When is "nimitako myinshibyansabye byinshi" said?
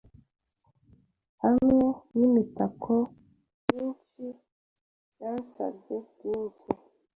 2.17-6.65